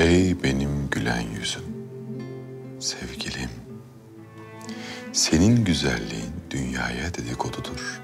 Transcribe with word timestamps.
Ey 0.00 0.42
benim 0.42 0.90
gülen 0.90 1.20
yüzüm, 1.20 1.64
sevgilim. 2.80 3.50
Senin 5.12 5.64
güzelliğin 5.64 6.32
dünyaya 6.50 7.14
dedikodudur. 7.14 8.02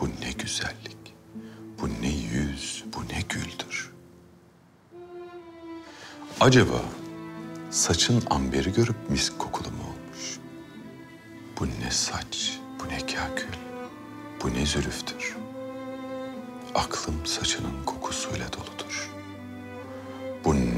Bu 0.00 0.08
ne 0.08 0.32
güzellik, 0.38 1.14
bu 1.80 1.88
ne 1.88 2.08
yüz, 2.08 2.84
bu 2.96 3.00
ne 3.00 3.20
güldür. 3.28 3.90
Acaba 6.40 6.82
saçın 7.70 8.22
amberi 8.30 8.72
görüp 8.72 9.10
mis 9.10 9.30
kokulu 9.38 9.68
mu 9.68 9.82
olmuş? 9.82 10.38
Bu 11.60 11.66
ne 11.66 11.90
saç, 11.90 12.58
bu 12.80 12.88
ne 12.88 12.98
kakül, 12.98 13.58
bu 14.42 14.54
ne 14.54 14.66
zülüftür. 14.66 15.36
Aklım 16.74 17.26
saçının 17.26 17.84
kokusuyla 17.86 18.52
doludur. 18.52 19.09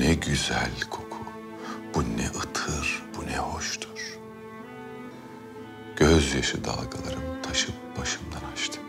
Ne 0.03 0.14
güzel 0.14 0.71
koku, 0.91 1.18
bu 1.95 2.03
ne 2.03 2.27
ıtır, 2.27 3.03
bu 3.17 3.27
ne 3.27 3.39
hoştur. 3.39 4.18
Gözyaşı 5.96 6.64
dalgalarım 6.64 7.43
taşıp 7.43 7.75
başımdan 8.00 8.53
açtı. 8.53 8.80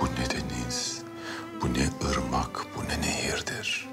Bu 0.00 0.04
ne 0.04 0.30
deniz, 0.30 1.02
bu 1.62 1.74
ne 1.74 2.10
ırmak, 2.10 2.66
bu 2.76 2.84
ne 2.84 3.00
nehirdir. 3.00 3.88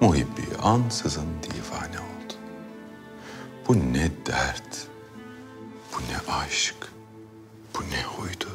Muhibbi 0.00 0.56
ansızın 0.62 1.28
divane 1.42 1.98
oldu. 2.00 2.34
Bu 3.68 3.76
ne 3.78 4.10
dert, 4.26 4.86
bu 5.92 5.98
ne 5.98 6.34
aşk, 6.34 6.76
bu 7.74 7.82
ne 7.82 8.02
huydur. 8.02 8.49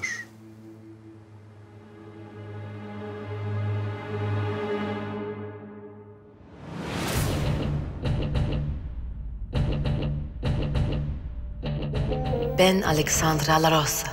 Ben 12.58 12.81
Alexandra 12.81 13.64
La 13.64 13.72
Rosa. 13.72 14.08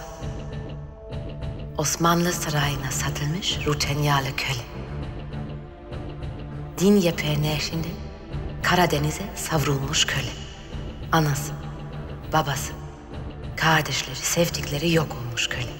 Osmanlı 1.78 2.32
sarayına 2.32 2.90
satılmış 2.90 3.58
Rutenyalı 3.66 4.36
köle. 4.36 4.62
Din 6.78 6.96
yepeği 6.96 7.42
neşrinde 7.42 7.88
Karadeniz'e 8.62 9.22
savrulmuş 9.34 10.04
köle. 10.04 10.30
Anası, 11.12 11.52
babası, 12.32 12.72
kardeşleri, 13.56 14.16
sevdikleri 14.16 14.92
yok 14.92 15.16
olmuş 15.20 15.48
köle. 15.48 15.72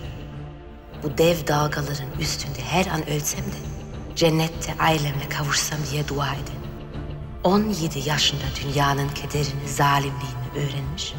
Bu 1.03 1.19
dev 1.19 1.47
dalgaların 1.47 2.21
üstünde 2.21 2.61
her 2.61 2.87
an 2.87 3.11
ölsem 3.11 3.45
de 3.45 3.59
cennette 4.17 4.75
ailemle 4.79 5.29
kavuşsam 5.29 5.79
diye 5.91 6.09
dua 6.09 6.35
edin. 6.35 6.63
17 7.45 8.09
yaşında 8.09 8.45
dünyanın 8.63 9.09
kederini, 9.09 9.69
zalimliğini 9.69 10.49
öğrenmiş. 10.57 11.15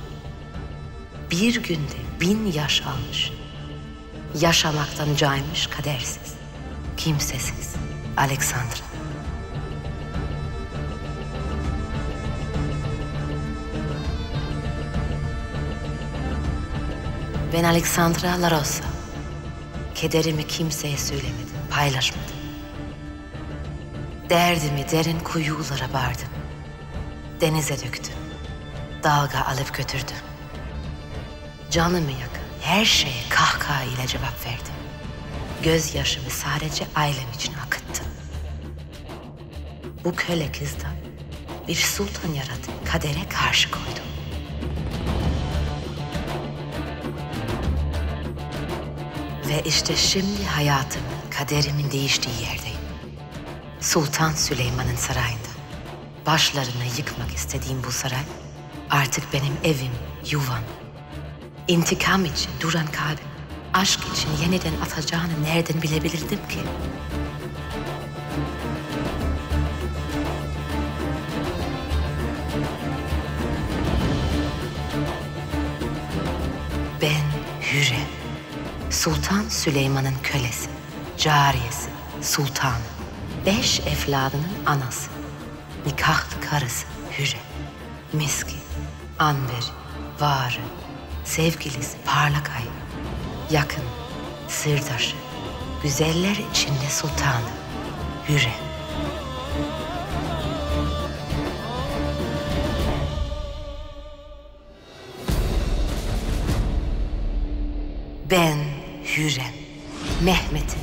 Bir 1.33 1.63
günde 1.63 2.19
bin 2.21 2.51
yaş 2.51 2.81
almış. 2.81 3.31
Yaşamaktan 4.39 5.15
caymış 5.15 5.67
kadersiz, 5.67 6.33
kimsesiz 6.97 7.75
Alexandra. 8.17 8.83
Ben 17.53 17.63
Alexandra 17.63 18.41
La 18.41 18.51
Rosa. 18.51 18.83
Kederimi 19.95 20.47
kimseye 20.47 20.97
söylemedim, 20.97 21.57
paylaşmadım. 21.69 22.23
Derdimi 24.29 24.91
derin 24.91 25.19
kuyulara 25.19 25.93
bardım. 25.93 26.29
Denize 27.41 27.75
döktüm. 27.79 28.15
Dalga 29.03 29.39
alıp 29.39 29.77
götürdüm. 29.77 30.32
Canımı 31.73 32.11
yakın 32.11 32.43
her 32.61 32.85
şeye 32.85 33.23
kahkaha 33.29 33.83
ile 33.83 34.07
cevap 34.07 34.45
verdim. 34.45 34.73
Gözyaşımı 35.63 36.29
sadece 36.29 36.85
ailem 36.95 37.31
için 37.35 37.53
akıttım. 37.53 38.05
Bu 40.03 40.15
köle 40.15 40.51
kızdan 40.51 40.95
bir 41.67 41.75
sultan 41.75 42.33
yaratıp 42.33 42.91
kadere 42.91 43.29
karşı 43.29 43.71
koydum. 43.71 44.03
Ve 49.47 49.61
işte 49.65 49.95
şimdi 49.95 50.45
hayatımın, 50.45 51.07
kaderimin 51.37 51.91
değiştiği 51.91 52.35
yerdeyim. 52.41 52.83
Sultan 53.81 54.31
Süleyman'ın 54.31 54.95
sarayında. 54.95 55.53
Başlarını 56.25 56.85
yıkmak 56.97 57.31
istediğim 57.35 57.83
bu 57.83 57.91
saray 57.91 58.23
artık 58.89 59.33
benim 59.33 59.53
evim, 59.63 59.93
yuvam. 60.31 60.82
İntikam 61.67 62.25
için 62.25 62.51
duran 62.61 62.85
kalbim, 62.87 63.25
aşk 63.73 63.99
için 63.99 64.29
yeniden 64.43 64.73
atacağını 64.81 65.43
nereden 65.43 65.81
bilebilirdim 65.81 66.39
ki? 66.49 66.59
Ben 77.01 77.23
Hürrem. 77.61 78.07
Sultan 78.89 79.49
Süleyman'ın 79.49 80.15
kölesi, 80.23 80.69
cariyesi, 81.17 81.89
sultanı, 82.21 82.73
beş 83.45 83.79
evladının 83.79 84.47
anası, 84.65 85.09
nikahlı 85.85 86.49
karısı 86.49 86.87
Hürrem, 87.19 87.41
miski, 88.13 88.55
anveri, 89.19 89.65
varı, 90.19 90.61
sevgilisi 91.23 91.97
parlak 92.05 92.49
ay, 92.49 92.63
yakın, 93.51 93.83
sırdaşı, 94.47 95.15
güzeller 95.83 96.35
içinde 96.51 96.89
sultanı, 96.89 97.49
Hürrem. 98.29 98.51
Ben 108.31 108.57
Hürrem, 109.17 109.53
Mehmet'in, 110.21 110.81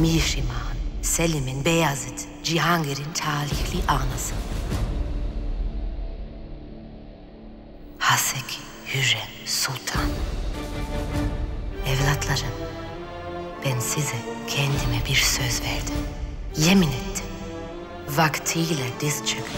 Mişiman, 0.00 0.76
Selim'in, 1.02 1.64
Beyazıt, 1.64 2.20
Cihangir'in 2.44 3.12
talihli 3.14 3.82
anası. 3.88 4.34
Haseki 7.98 8.58
Hürrem 8.94 9.35
size 13.96 14.16
kendime 14.48 15.04
bir 15.08 15.14
söz 15.14 15.62
verdim. 15.62 15.94
Yemin 16.56 16.88
ettim. 16.88 17.26
Vaktiyle 18.08 18.84
diz 19.00 19.26
çöküp, 19.26 19.50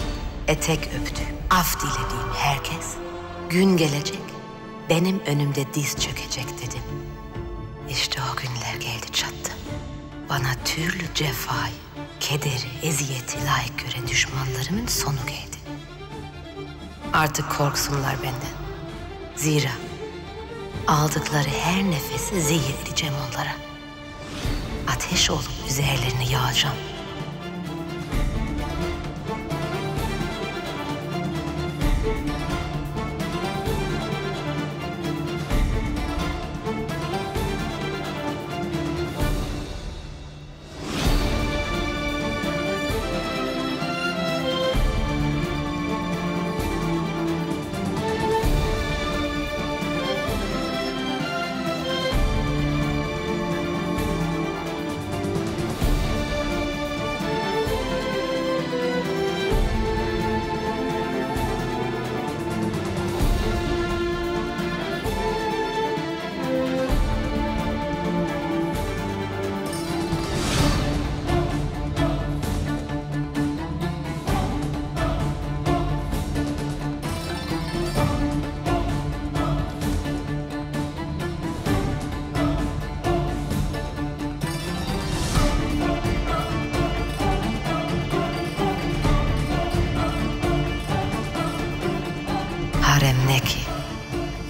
etek 0.47 0.79
öptüğüm, 0.79 1.35
af 1.49 1.79
dilediğim 1.81 2.33
herkes, 2.35 2.95
gün 3.49 3.77
gelecek, 3.77 4.19
benim 4.89 5.19
önümde 5.19 5.73
diz 5.73 5.91
çökecek 5.91 6.45
dedim. 6.57 6.81
İşte 7.89 8.21
o 8.33 8.35
günler 8.35 8.75
geldi 8.79 9.11
çattı. 9.13 9.51
Bana 10.29 10.53
türlü 10.65 11.13
cefayı, 11.15 11.73
kederi, 12.19 12.69
eziyeti 12.83 13.37
layık 13.45 13.79
gören 13.79 14.07
düşmanlarımın 14.07 14.87
sonu 14.87 15.25
geldi. 15.27 15.57
Artık 17.13 17.57
korksunlar 17.57 18.15
benden. 18.17 18.59
Zira 19.35 19.71
aldıkları 20.87 21.49
her 21.63 21.83
nefesi 21.83 22.41
zehir 22.41 22.75
edeceğim 22.83 23.15
onlara. 23.29 23.68
Ateş 24.95 25.31
olup 25.31 25.49
üzerlerine 25.69 26.25
yağacağım. 26.31 26.75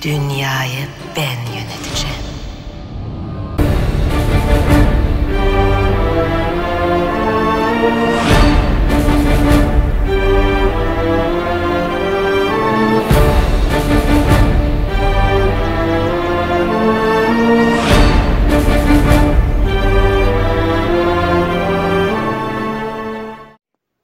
Dünyayı 0.01 0.87
ben 1.15 1.37
yöneteceğim. 1.53 2.15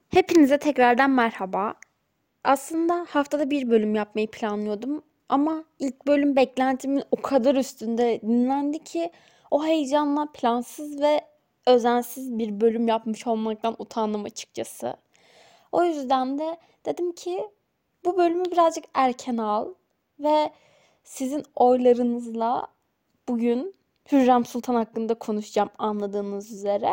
Hepinize 0.09 0.57
tekrardan 0.59 1.11
merhaba. 1.11 1.73
Aslında 2.43 3.05
haftada 3.09 3.49
bir 3.49 3.69
bölüm 3.69 3.95
yapmayı 3.95 4.31
planlıyordum 4.31 5.03
ama 5.29 5.63
ilk 5.79 6.07
bölüm 6.07 6.35
beklentimin 6.35 7.03
o 7.11 7.21
kadar 7.21 7.55
üstünde 7.55 8.21
dinlendi 8.21 8.83
ki 8.83 9.11
o 9.51 9.65
heyecanla 9.65 10.27
plansız 10.33 11.01
ve 11.01 11.21
özensiz 11.67 12.39
bir 12.39 12.61
bölüm 12.61 12.87
yapmış 12.87 13.27
olmaktan 13.27 13.75
utandım 13.79 14.23
açıkçası. 14.23 14.97
O 15.71 15.83
yüzden 15.83 16.39
de 16.39 16.57
dedim 16.85 17.11
ki 17.11 17.49
bu 18.05 18.17
bölümü 18.17 18.45
birazcık 18.45 18.85
erken 18.93 19.37
al 19.37 19.73
ve 20.19 20.51
sizin 21.03 21.43
oylarınızla 21.55 22.67
bugün 23.27 23.75
Hürrem 24.11 24.45
Sultan 24.45 24.75
hakkında 24.75 25.13
konuşacağım 25.13 25.69
anladığınız 25.77 26.51
üzere. 26.51 26.91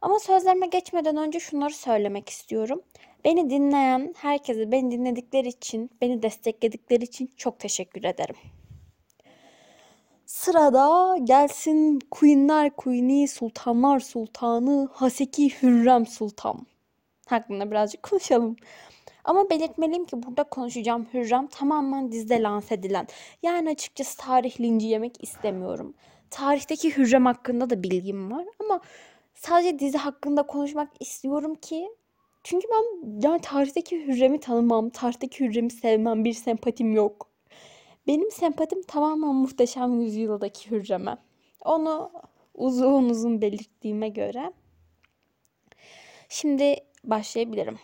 Ama 0.00 0.18
sözlerime 0.18 0.66
geçmeden 0.66 1.16
önce 1.16 1.40
şunları 1.40 1.74
söylemek 1.74 2.28
istiyorum. 2.28 2.82
Beni 3.24 3.50
dinleyen 3.50 4.14
herkese 4.18 4.72
beni 4.72 4.90
dinledikleri 4.90 5.48
için, 5.48 5.90
beni 6.00 6.22
destekledikleri 6.22 7.04
için 7.04 7.30
çok 7.36 7.58
teşekkür 7.58 8.04
ederim. 8.04 8.36
Sırada 10.26 11.16
gelsin 11.24 11.98
Queenler 12.10 12.70
Queen'i, 12.70 13.28
Sultanlar 13.28 14.00
Sultanı, 14.00 14.88
Haseki 14.92 15.62
Hürrem 15.62 16.06
Sultan. 16.06 16.66
Hakkında 17.26 17.70
birazcık 17.70 18.02
konuşalım. 18.10 18.56
Ama 19.24 19.50
belirtmeliyim 19.50 20.04
ki 20.04 20.22
burada 20.22 20.44
konuşacağım 20.44 21.06
Hürrem 21.14 21.46
tamamen 21.46 22.12
dizide 22.12 22.42
lanse 22.42 22.74
edilen. 22.74 23.06
Yani 23.42 23.70
açıkçası 23.70 24.18
tarih 24.18 24.60
linci 24.60 24.86
yemek 24.86 25.24
istemiyorum. 25.24 25.94
Tarihteki 26.30 26.96
Hürrem 26.96 27.26
hakkında 27.26 27.70
da 27.70 27.82
bilgim 27.82 28.30
var 28.30 28.44
ama 28.60 28.80
sadece 29.34 29.78
dizi 29.78 29.98
hakkında 29.98 30.42
konuşmak 30.42 30.88
istiyorum 31.00 31.54
ki 31.54 31.88
çünkü 32.44 32.68
ben 32.70 33.10
yani 33.28 33.40
tarihteki 33.40 34.06
Hürrem'i 34.06 34.40
tanımam, 34.40 34.90
tarihteki 34.90 35.44
Hürrem'i 35.44 35.70
sevmem, 35.70 36.24
bir 36.24 36.32
sempatim 36.32 36.92
yok. 36.92 37.28
Benim 38.06 38.30
sempatim 38.30 38.82
tamamen 38.82 39.34
muhteşem 39.34 40.00
yüzyıldaki 40.00 40.70
Hürrem'e. 40.70 41.16
Onu 41.64 42.10
uzun 42.54 43.08
uzun 43.08 43.42
belirttiğime 43.42 44.08
göre. 44.08 44.52
Şimdi 46.28 46.76
başlayabilirim. 47.04 47.78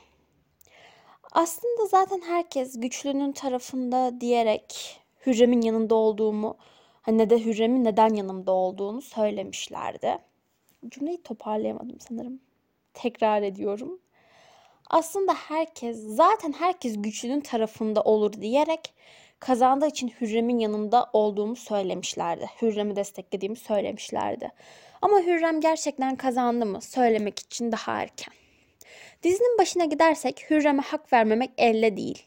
Aslında 1.32 1.86
zaten 1.86 2.20
herkes 2.20 2.80
güçlünün 2.80 3.32
tarafında 3.32 4.20
diyerek 4.20 5.00
Hürrem'in 5.26 5.60
yanında 5.60 5.94
olduğumu, 5.94 6.56
hani 7.02 7.30
de 7.30 7.44
Hürrem'in 7.44 7.84
neden 7.84 8.14
yanımda 8.14 8.52
olduğunu 8.52 9.02
söylemişlerdi. 9.02 10.18
Cümleyi 10.88 11.22
toparlayamadım 11.22 12.00
sanırım. 12.00 12.40
Tekrar 12.94 13.42
ediyorum. 13.42 13.98
Aslında 14.90 15.34
herkes, 15.34 15.96
zaten 15.96 16.52
herkes 16.52 17.02
güçlünün 17.02 17.40
tarafında 17.40 18.02
olur 18.02 18.32
diyerek 18.32 18.94
kazandığı 19.40 19.86
için 19.86 20.12
Hürrem'in 20.20 20.58
yanında 20.58 21.10
olduğumu 21.12 21.56
söylemişlerdi. 21.56 22.46
Hürrem'i 22.62 22.96
desteklediğimi 22.96 23.56
söylemişlerdi. 23.56 24.52
Ama 25.02 25.20
Hürrem 25.20 25.60
gerçekten 25.60 26.16
kazandı 26.16 26.66
mı 26.66 26.80
söylemek 26.80 27.38
için 27.38 27.72
daha 27.72 28.02
erken. 28.02 28.34
Dizinin 29.22 29.58
başına 29.58 29.84
gidersek 29.84 30.46
Hürrem'e 30.50 30.82
hak 30.82 31.12
vermemek 31.12 31.50
elle 31.58 31.96
değil. 31.96 32.26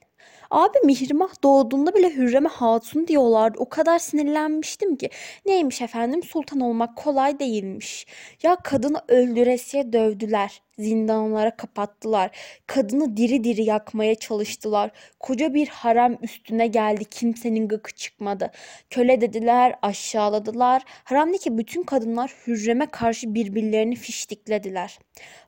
Abi 0.52 0.78
Mihrimah 0.84 1.44
doğduğunda 1.44 1.96
bile 1.96 2.16
Hürrem'e 2.16 2.50
hatun 2.50 3.08
diyorlardı. 3.08 3.58
O 3.60 3.70
kadar 3.70 4.00
sinirlenmiştim 4.00 4.96
ki. 4.96 5.10
Neymiş 5.46 5.82
efendim 5.82 6.24
sultan 6.24 6.60
olmak 6.60 6.98
kolay 6.98 7.40
değilmiş. 7.40 8.08
Ya 8.44 8.56
kadını 8.56 9.02
öldüresiye 9.08 9.94
dövdüler. 9.94 10.62
Zindanlara 10.80 11.58
kapattılar. 11.58 12.32
Kadını 12.68 13.18
diri 13.18 13.44
diri 13.44 13.64
yakmaya 13.64 14.16
çalıştılar. 14.16 14.92
Koca 15.20 15.54
bir 15.54 15.68
harem 15.68 16.18
üstüne 16.22 16.68
geldi. 16.68 17.06
Kimsenin 17.06 17.68
gıkı 17.68 17.92
çıkmadı. 17.96 18.52
Köle 18.90 19.22
dediler, 19.22 19.76
aşağıladılar. 19.82 20.84
Haremdeki 21.04 21.58
bütün 21.58 21.84
kadınlar 21.84 22.34
Hürrem'e 22.48 22.86
karşı 22.86 23.36
birbirlerini 23.36 23.96
fiştiklediler. 23.96 25.00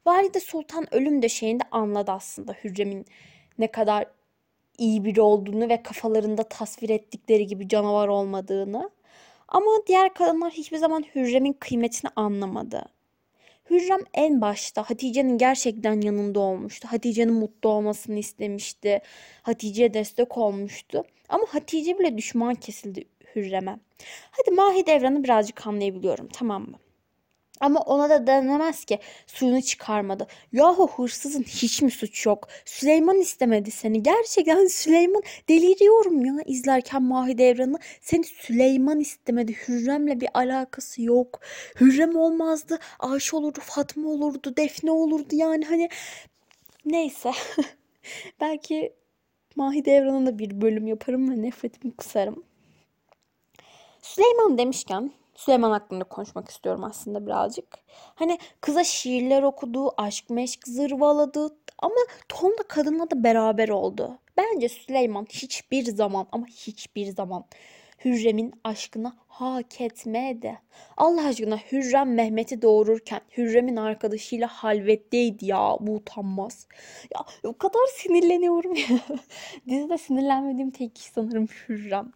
Valide 0.05 0.39
Sultan 0.39 0.95
ölüm 0.95 1.21
döşeğinde 1.21 1.63
anladı 1.71 2.11
aslında 2.11 2.53
Hürrem'in 2.63 3.05
ne 3.59 3.67
kadar 3.67 4.05
iyi 4.77 5.05
biri 5.05 5.21
olduğunu 5.21 5.69
ve 5.69 5.83
kafalarında 5.83 6.43
tasvir 6.43 6.89
ettikleri 6.89 7.47
gibi 7.47 7.67
canavar 7.67 8.07
olmadığını. 8.07 8.89
Ama 9.47 9.71
diğer 9.87 10.13
kadınlar 10.13 10.51
hiçbir 10.51 10.77
zaman 10.77 11.03
Hürrem'in 11.15 11.53
kıymetini 11.53 12.11
anlamadı. 12.15 12.85
Hürrem 13.69 14.01
en 14.13 14.41
başta 14.41 14.83
Hatice'nin 14.83 15.37
gerçekten 15.37 16.01
yanında 16.01 16.39
olmuştu. 16.39 16.87
Hatice'nin 16.91 17.33
mutlu 17.33 17.69
olmasını 17.69 18.19
istemişti. 18.19 19.01
Hatice'ye 19.41 19.93
destek 19.93 20.37
olmuştu. 20.37 21.03
Ama 21.29 21.45
Hatice 21.49 21.99
bile 21.99 22.17
düşman 22.17 22.55
kesildi 22.55 23.03
Hürrem'e. 23.35 23.79
Hadi 24.31 24.51
Mahidevran'ı 24.51 25.23
birazcık 25.23 25.67
anlayabiliyorum 25.67 26.27
tamam 26.27 26.61
mı? 26.61 26.77
Ama 27.63 27.79
ona 27.79 28.09
da 28.09 28.27
denemez 28.27 28.85
ki 28.85 28.99
suyunu 29.27 29.61
çıkarmadı. 29.61 30.27
Yahu 30.51 30.87
hırsızın 30.87 31.43
hiç 31.43 31.81
mi 31.81 31.91
suç 31.91 32.25
yok? 32.25 32.47
Süleyman 32.65 33.17
istemedi 33.17 33.71
seni. 33.71 34.03
Gerçekten 34.03 34.67
Süleyman 34.67 35.23
deliriyorum 35.49 36.25
ya 36.25 36.33
izlerken 36.45 37.03
Mahidevran'ı. 37.03 37.77
Seni 38.01 38.23
Süleyman 38.23 38.99
istemedi. 38.99 39.53
Hürrem'le 39.53 40.21
bir 40.21 40.29
alakası 40.33 41.01
yok. 41.01 41.39
Hürrem 41.79 42.15
olmazdı. 42.15 42.79
Ayşe 42.99 43.35
olurdu, 43.35 43.59
Fatma 43.63 44.09
olurdu, 44.09 44.57
Defne 44.57 44.91
olurdu 44.91 45.35
yani 45.35 45.65
hani 45.65 45.89
neyse. 46.85 47.31
Belki 48.41 48.93
Mahidevran'a 49.55 50.25
da 50.25 50.39
bir 50.39 50.61
bölüm 50.61 50.87
yaparım 50.87 51.31
ve 51.31 51.41
nefretimi 51.41 51.95
kısarım. 51.95 52.43
Süleyman 54.01 54.57
demişken 54.57 55.11
Süleyman 55.35 55.71
hakkında 55.71 56.03
konuşmak 56.03 56.49
istiyorum 56.49 56.83
aslında 56.83 57.25
birazcık. 57.25 57.79
Hani 58.15 58.37
kıza 58.61 58.83
şiirler 58.83 59.43
okudu, 59.43 59.91
aşk 59.97 60.29
meşk 60.29 60.67
zırvaladı 60.67 61.57
ama 61.79 61.95
tonla 62.29 62.63
kadınla 62.67 63.11
da 63.11 63.23
beraber 63.23 63.69
oldu. 63.69 64.19
Bence 64.37 64.69
Süleyman 64.69 65.27
hiçbir 65.29 65.83
zaman 65.83 66.27
ama 66.31 66.45
hiçbir 66.47 67.05
zaman 67.05 67.45
Hürrem'in 68.05 68.53
aşkını 68.63 69.13
hak 69.27 69.81
etmedi. 69.81 70.59
Allah 70.97 71.27
aşkına 71.27 71.57
Hürrem 71.57 72.13
Mehmet'i 72.13 72.61
doğururken 72.61 73.21
Hürrem'in 73.37 73.75
arkadaşıyla 73.75 74.47
halvetteydi 74.47 75.45
ya 75.45 75.77
bu 75.79 75.95
utanmaz. 75.95 76.67
Ya 77.15 77.25
o 77.43 77.57
kadar 77.57 77.87
sinirleniyorum 77.95 78.75
ya. 78.75 78.85
Dizide 79.69 79.97
sinirlenmediğim 79.97 80.71
tek 80.71 80.95
kişi 80.95 81.09
sanırım 81.11 81.45
Hürrem. 81.45 82.11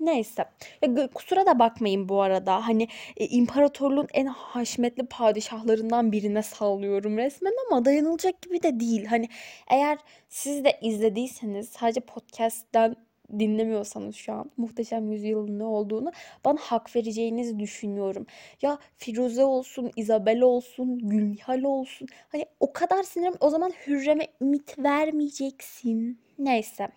Neyse. 0.00 0.44
Ya, 0.82 1.08
kusura 1.14 1.46
da 1.46 1.58
bakmayın 1.58 2.08
bu 2.08 2.22
arada. 2.22 2.68
Hani 2.68 2.88
e, 3.16 3.26
imparatorluğun 3.26 4.08
en 4.14 4.26
haşmetli 4.26 5.06
padişahlarından 5.06 6.12
birine 6.12 6.42
sallıyorum 6.42 7.18
resmen 7.18 7.52
ama 7.70 7.84
dayanılacak 7.84 8.42
gibi 8.42 8.62
de 8.62 8.80
değil. 8.80 9.04
Hani 9.04 9.28
eğer 9.70 9.98
siz 10.28 10.64
de 10.64 10.78
izlediyseniz 10.82 11.68
sadece 11.68 12.00
podcast'ten 12.00 12.96
dinlemiyorsanız 13.38 14.16
şu 14.16 14.32
an 14.32 14.50
Muhteşem 14.56 15.12
Yüzyılın 15.12 15.58
ne 15.58 15.64
olduğunu 15.64 16.12
bana 16.44 16.58
hak 16.60 16.96
vereceğinizi 16.96 17.58
düşünüyorum. 17.58 18.26
Ya 18.62 18.78
Firuze 18.96 19.44
olsun, 19.44 19.90
Isabel 19.96 20.40
olsun, 20.40 20.98
Gülnihal 20.98 21.62
olsun. 21.62 22.08
Hani 22.28 22.46
o 22.60 22.72
kadar 22.72 23.02
sinirim 23.02 23.34
o 23.40 23.50
zaman 23.50 23.72
Hürrem'e 23.86 24.28
ümit 24.40 24.78
vermeyeceksin. 24.78 26.18
Neyse. 26.38 26.88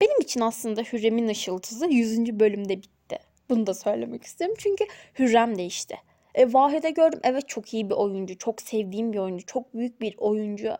Benim 0.00 0.20
için 0.20 0.40
aslında 0.40 0.80
Hürrem'in 0.80 1.28
ışıltısı 1.28 1.86
100. 1.86 2.40
bölümde 2.40 2.76
bitti. 2.76 3.18
Bunu 3.50 3.66
da 3.66 3.74
söylemek 3.74 4.22
istiyorum. 4.22 4.56
Çünkü 4.58 4.84
Hürrem 5.18 5.58
değişti. 5.58 5.96
E, 6.34 6.52
Vahide 6.52 6.90
gördüm. 6.90 7.20
Evet 7.22 7.48
çok 7.48 7.74
iyi 7.74 7.90
bir 7.90 7.94
oyuncu. 7.94 8.38
Çok 8.38 8.62
sevdiğim 8.62 9.12
bir 9.12 9.18
oyuncu. 9.18 9.46
Çok 9.46 9.74
büyük 9.74 10.00
bir 10.00 10.14
oyuncu. 10.18 10.76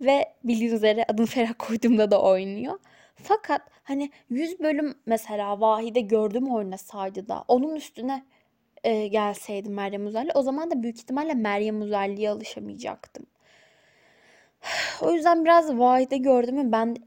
Ve 0.00 0.34
bildiğiniz 0.44 0.74
üzere 0.74 1.04
adını 1.08 1.26
Ferah 1.26 1.52
koyduğumda 1.58 2.10
da 2.10 2.22
oynuyor. 2.22 2.78
Fakat 3.16 3.60
hani 3.82 4.10
100 4.30 4.60
bölüm 4.60 4.94
mesela 5.06 5.60
Vahide 5.60 6.00
gördüm 6.00 6.54
oynasaydı 6.54 7.28
da 7.28 7.44
onun 7.48 7.76
üstüne 7.76 8.24
e, 8.84 9.06
gelseydim 9.06 9.74
Meryem 9.74 10.06
Uzerli 10.06 10.30
o 10.34 10.42
zaman 10.42 10.70
da 10.70 10.82
büyük 10.82 10.98
ihtimalle 10.98 11.34
Meryem 11.34 11.82
Uzerli'ye 11.82 12.30
alışamayacaktım. 12.30 13.26
O 15.02 15.10
yüzden 15.10 15.44
biraz 15.44 15.78
Vahide 15.78 16.16
gördüğümü 16.16 16.72
ben 16.72 16.96
de 16.96 17.00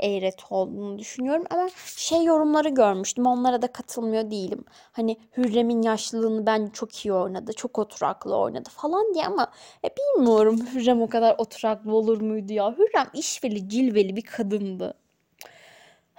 olduğunu 0.50 1.00
düşünüyorum. 1.00 1.44
Ama 1.50 1.70
şey 1.98 2.24
yorumları 2.24 2.70
görmüştüm. 2.70 3.26
Onlara 3.26 3.62
da 3.62 3.68
katılmıyor 3.68 4.32
değilim. 4.32 4.66
Hani 4.92 5.18
Hürrem'in 5.38 5.82
yaşlılığını 5.82 6.46
bence 6.46 6.72
çok 6.74 7.06
iyi 7.06 7.14
oynadı. 7.14 7.54
Çok 7.54 7.80
oturaklı 7.80 8.38
oynadı 8.38 8.70
falan 8.70 9.14
diye 9.14 9.26
ama 9.26 9.52
e, 9.86 9.90
bilmiyorum 9.98 10.60
Hürrem 10.74 11.02
o 11.02 11.10
kadar 11.10 11.36
oturaklı 11.38 11.96
olur 11.96 12.22
muydu 12.22 12.54
ya. 12.54 12.72
Hürrem 12.78 13.08
işveli 13.14 13.70
cilveli 13.70 14.16
bir 14.16 14.22
kadındı. 14.22 14.94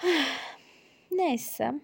Neyse. 1.11 1.75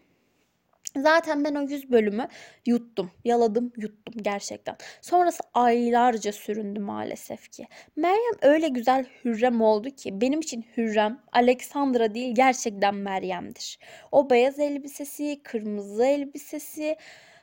Zaten 0.96 1.44
ben 1.44 1.54
o 1.54 1.62
100 1.62 1.90
bölümü 1.90 2.28
yuttum. 2.66 3.10
Yaladım, 3.24 3.72
yuttum 3.76 4.14
gerçekten. 4.22 4.76
Sonrası 5.00 5.42
aylarca 5.54 6.32
süründü 6.32 6.80
maalesef 6.80 7.52
ki. 7.52 7.66
Meryem 7.96 8.34
öyle 8.42 8.68
güzel 8.68 9.06
Hürrem 9.24 9.60
oldu 9.60 9.90
ki 9.90 10.20
benim 10.20 10.40
için 10.40 10.64
Hürrem 10.76 11.20
Alexandra 11.32 12.14
değil 12.14 12.34
gerçekten 12.34 12.94
Meryem'dir. 12.94 13.78
O 14.12 14.30
beyaz 14.30 14.58
elbisesi, 14.58 15.40
kırmızı 15.42 16.04
elbisesi 16.04 16.96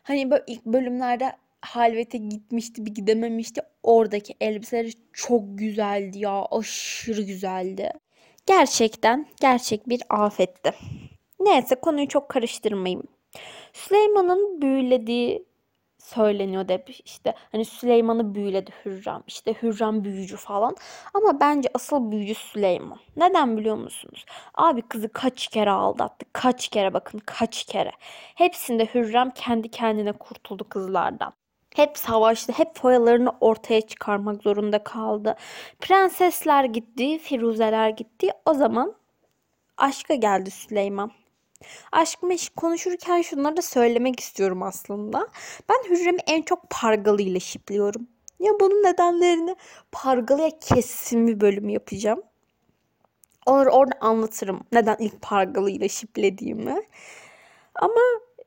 hani 0.03 0.31
böyle 0.31 0.43
ilk 0.47 0.65
bölümlerde 0.65 1.31
halvete 1.61 2.17
gitmişti 2.17 2.85
bir 2.85 2.95
gidememişti. 2.95 3.61
Oradaki 3.83 4.33
elbiseleri 4.41 4.91
çok 5.13 5.43
güzeldi 5.57 6.19
ya. 6.19 6.45
Aşırı 6.51 7.21
güzeldi. 7.21 7.91
Gerçekten 8.45 9.25
gerçek 9.41 9.89
bir 9.89 10.01
afetti. 10.09 10.73
Neyse 11.39 11.75
konuyu 11.75 12.07
çok 12.07 12.29
karıştırmayayım. 12.29 13.03
Süleyman'ın 13.73 14.61
büyülediği 14.61 15.45
söyleniyor 15.99 16.69
hep 16.69 16.89
işte 17.05 17.33
hani 17.51 17.65
Süleyman'ı 17.65 18.35
büyüledi 18.35 18.71
Hürrem 18.85 19.23
işte 19.27 19.53
Hürrem 19.61 20.03
büyücü 20.03 20.37
falan 20.37 20.75
ama 21.13 21.39
bence 21.39 21.69
asıl 21.73 22.11
büyücü 22.11 22.35
Süleyman 22.35 22.99
neden 23.15 23.57
biliyor 23.57 23.75
musunuz 23.75 24.25
abi 24.55 24.81
kızı 24.81 25.09
kaç 25.09 25.47
kere 25.47 25.69
aldattı 25.69 26.25
kaç 26.33 26.67
kere 26.67 26.93
bakın 26.93 27.21
kaç 27.25 27.63
kere 27.63 27.91
hepsinde 28.35 28.85
Hürrem 28.85 29.29
kendi 29.31 29.71
kendine 29.71 30.11
kurtuldu 30.11 30.69
kızlardan 30.69 31.33
hep 31.75 31.97
savaştı, 31.97 32.51
hep 32.51 32.75
foyalarını 32.75 33.33
ortaya 33.41 33.81
çıkarmak 33.81 34.41
zorunda 34.43 34.83
kaldı. 34.83 35.35
Prensesler 35.79 36.63
gitti, 36.63 37.19
Firuzeler 37.19 37.89
gitti. 37.89 38.29
O 38.45 38.53
zaman 38.53 38.95
aşka 39.77 40.15
geldi 40.15 40.51
Süleyman. 40.51 41.11
Aşk 41.91 42.23
meşk 42.23 42.55
konuşurken 42.55 43.21
şunları 43.21 43.57
da 43.57 43.61
söylemek 43.61 44.19
istiyorum 44.19 44.63
aslında. 44.63 45.27
Ben 45.69 45.89
Hürrem'i 45.89 46.19
en 46.27 46.41
çok 46.41 46.69
Pargalı 46.69 47.21
ile 47.21 47.39
şipliyorum. 47.39 48.07
Ya 48.39 48.51
bunun 48.59 48.83
nedenlerini 48.83 49.55
Pargalı'ya 49.91 50.59
kesin 50.59 51.27
bir 51.27 51.41
bölüm 51.41 51.69
yapacağım. 51.69 52.21
Onları 53.45 53.69
orada 53.69 53.93
anlatırım 54.01 54.63
neden 54.71 54.95
ilk 54.99 55.21
Pargalı 55.21 55.69
ile 55.69 55.89
şiplediğimi. 55.89 56.81
Ama 57.75 58.01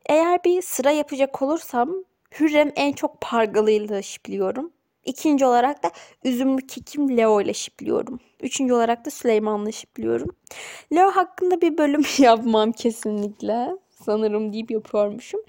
eğer 0.07 0.45
bir 0.45 0.63
sıra 0.63 0.91
yapacak 0.91 1.43
olursam 1.43 1.91
Hürrem 2.41 2.73
en 2.77 2.93
çok 2.93 3.21
Pargalı 3.21 3.71
ile 3.71 4.03
şipliyorum. 4.03 4.73
İkinci 5.05 5.47
olarak 5.47 5.83
da 5.83 5.91
Üzümlü 6.25 6.67
Kekim 6.67 7.17
Leo 7.17 7.41
ile 7.41 7.55
şipliyorum. 7.55 8.21
Üçüncü 8.41 8.75
olarak 8.75 9.07
da 9.07 9.11
Süleyman'la 9.11 9.73
şipliyorum. 9.73 10.37
Leo 10.95 11.11
hakkında 11.11 11.61
bir 11.61 11.79
bölüm 11.79 12.03
yapmam 12.19 12.73
kesinlikle. 12.73 13.77
Sanırım 13.91 14.53
deyip 14.53 14.71
yapıyormuşum. 14.71 15.41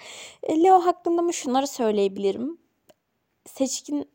E, 0.44 0.64
Leo 0.64 0.80
hakkında 0.80 1.22
mı 1.22 1.34
şunları 1.34 1.68
söyleyebilirim. 1.68 2.58
Seçkin 3.46 4.10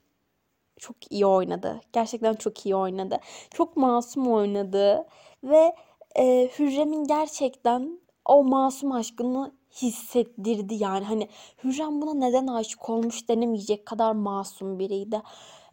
çok 0.78 1.12
iyi 1.12 1.26
oynadı. 1.26 1.80
Gerçekten 1.92 2.34
çok 2.34 2.66
iyi 2.66 2.76
oynadı. 2.76 3.20
Çok 3.54 3.76
masum 3.76 4.32
oynadı. 4.32 5.06
Ve 5.44 5.74
e, 6.16 6.50
Hürrem'in 6.58 7.04
gerçekten 7.04 8.00
o 8.24 8.44
masum 8.44 8.92
aşkını 8.92 9.52
hissettirdi 9.72 10.74
yani. 10.74 11.04
Hani 11.04 11.28
Hürrem 11.64 12.02
buna 12.02 12.14
neden 12.14 12.46
aşık 12.46 12.90
olmuş 12.90 13.28
denemeyecek 13.28 13.86
kadar 13.86 14.12
masum 14.12 14.78
biriydi. 14.78 15.22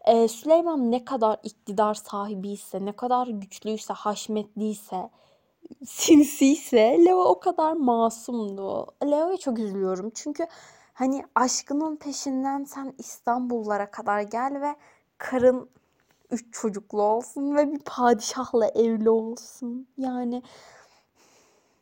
Ee, 0.05 0.27
Süleyman 0.27 0.91
ne 0.91 1.05
kadar 1.05 1.39
iktidar 1.43 1.93
sahibiyse, 1.93 2.85
ne 2.85 2.91
kadar 2.91 3.27
güçlüyse, 3.27 3.93
haşmetliyse, 3.93 5.09
sinsiyse 5.85 6.97
Leo 7.05 7.19
o 7.19 7.39
kadar 7.39 7.73
masumdu. 7.73 8.87
Leo'ya 9.03 9.37
çok 9.37 9.59
üzülüyorum 9.59 10.11
çünkü 10.15 10.47
hani 10.93 11.25
aşkının 11.35 11.95
peşinden 11.95 12.63
sen 12.63 12.93
İstanbullara 12.97 13.91
kadar 13.91 14.21
gel 14.21 14.61
ve 14.61 14.75
karın 15.17 15.69
üç 16.31 16.53
çocuklu 16.53 17.01
olsun 17.01 17.55
ve 17.55 17.71
bir 17.71 17.79
padişahla 17.79 18.67
evli 18.67 19.09
olsun. 19.09 19.87
Yani 19.97 20.43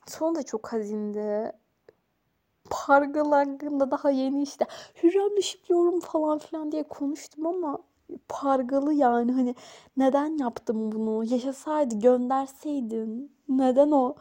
sonu 0.07 0.35
da 0.35 0.43
çok 0.43 0.73
hazindi. 0.73 1.51
Pargal 2.69 3.31
hakkında 3.31 3.91
daha 3.91 4.09
yeni 4.09 4.43
işte 4.43 4.65
Hürrem'le 5.03 5.41
şipliyorum 5.41 5.99
falan 5.99 6.39
filan 6.39 6.71
diye 6.71 6.83
konuştum 6.83 7.45
ama 7.47 7.79
Pargalı 8.29 8.93
yani 8.93 9.31
hani 9.31 9.55
neden 9.97 10.37
yaptım 10.37 10.91
bunu? 10.91 11.23
Yaşasaydı 11.23 11.99
gönderseydin. 11.99 13.31
Neden 13.49 13.91
o 13.91 14.15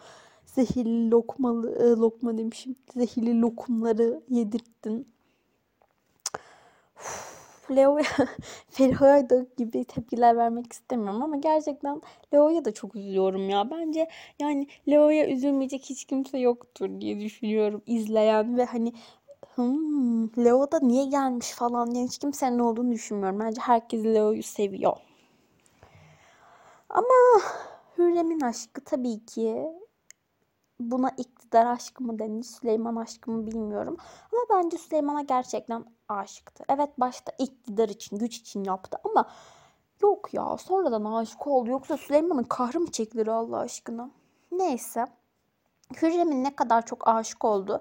zehirli 0.47 1.11
lokmalı 1.11 1.71
e, 1.71 2.01
lokma 2.01 2.39
demişim. 2.39 2.77
Zehirli 2.95 3.41
lokumları 3.41 4.21
yedirttin. 4.29 5.09
Leo'ya 7.71 8.05
Feriha'ya 8.71 9.31
da 9.31 9.47
gibi 9.57 9.85
tepkiler 9.85 10.37
vermek 10.37 10.73
istemiyorum 10.73 11.23
ama 11.23 11.37
gerçekten 11.37 12.03
Leo'ya 12.35 12.65
da 12.65 12.75
çok 12.75 12.97
üzülüyorum 12.97 13.49
ya. 13.49 13.71
Bence 13.71 14.09
yani 14.39 14.67
Leo'ya 14.89 15.29
üzülmeyecek 15.29 15.85
hiç 15.85 16.05
kimse 16.05 16.39
yoktur 16.39 17.01
diye 17.01 17.21
düşünüyorum 17.21 17.83
izleyen 17.87 18.57
ve 18.57 18.65
hani 18.65 18.93
hmm, 19.55 20.45
Leo 20.45 20.73
da 20.73 20.81
niye 20.81 21.05
gelmiş 21.05 21.51
falan 21.51 21.95
diye 21.95 22.05
hiç 22.05 22.19
kimsenin 22.19 22.59
olduğunu 22.59 22.93
düşünmüyorum. 22.93 23.41
Bence 23.41 23.61
herkes 23.61 24.05
Leo'yu 24.05 24.43
seviyor. 24.43 24.97
Ama 26.89 27.43
Hürrem'in 27.99 28.41
aşkı 28.41 28.85
tabii 28.85 29.27
ki 29.27 29.67
buna 30.81 31.11
iktidar 31.17 31.67
aşkı 31.67 32.05
mı 32.05 32.19
denir, 32.19 32.43
Süleyman 32.43 32.97
aşkı 32.97 33.31
mı 33.31 33.47
bilmiyorum. 33.47 33.97
Ama 34.33 34.63
bence 34.63 34.79
Süleyman'a 34.79 35.23
gerçekten 35.23 35.85
aşıktı. 36.09 36.65
Evet 36.69 37.01
başta 37.01 37.33
iktidar 37.39 37.89
için, 37.89 38.19
güç 38.19 38.37
için 38.37 38.65
yaptı 38.65 38.99
ama 39.05 39.31
yok 40.03 40.35
ya 40.35 40.57
sonradan 40.57 41.05
aşık 41.05 41.47
oldu. 41.47 41.71
Yoksa 41.71 41.97
Süleyman'ın 41.97 42.43
kahrı 42.43 42.81
mı 42.81 42.91
çekilir 42.91 43.27
Allah 43.27 43.59
aşkına? 43.59 44.11
Neyse. 44.53 45.07
Hürrem'in 46.03 46.45
ne 46.45 46.57
kadar 46.57 46.87
çok 46.87 47.09
aşık 47.09 47.45
oldu. 47.45 47.81